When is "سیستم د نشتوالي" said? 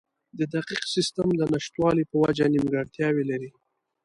0.95-2.03